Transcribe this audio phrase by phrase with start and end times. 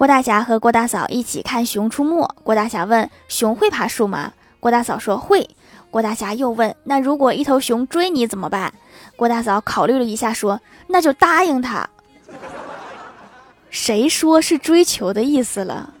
[0.00, 4.32] 郭大侠和郭大嫂一起看熊出没郭大侠问熊会爬树吗？
[4.58, 5.46] 郭大嫂说会。
[5.90, 8.72] 郭大侠又问那如果一头熊追你怎么办？
[9.14, 11.86] 郭大嫂考虑了一下说那就答应他。
[13.68, 15.92] 谁说是追求的意思了？